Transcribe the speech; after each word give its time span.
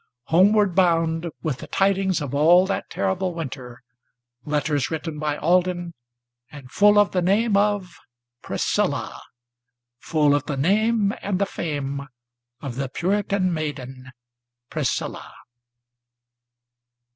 Homeward 0.33 0.73
bound 0.73 1.29
with 1.43 1.59
the 1.59 1.67
tidings 1.67 2.21
of 2.21 2.33
all 2.33 2.65
that 2.65 2.89
terrible 2.89 3.35
winter, 3.35 3.83
Letters 4.43 4.89
written 4.89 5.19
by 5.19 5.37
Alden, 5.37 5.93
and 6.51 6.71
full 6.71 6.97
of 6.97 7.11
the 7.11 7.21
name 7.21 7.55
of 7.55 7.99
Priscilla, 8.41 9.21
Full 9.99 10.33
of 10.33 10.47
the 10.47 10.57
name 10.57 11.13
and 11.21 11.37
the 11.37 11.45
fame 11.45 12.07
of 12.61 12.77
the 12.77 12.89
Puritan 12.89 13.53
maiden 13.53 14.11
Priscilla! 14.71 15.35